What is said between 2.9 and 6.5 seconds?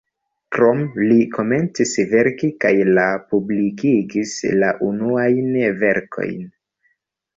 la publikigis la unuajn verkojn.